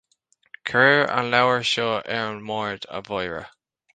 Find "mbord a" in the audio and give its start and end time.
2.47-3.03